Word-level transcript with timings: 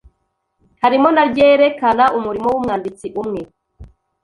harimo 0.81 1.07
na 1.15 1.23
ryerekana 1.29 2.05
umurimo 2.17 2.47
wumwanditsi 2.53 3.07
umwe 3.21 3.41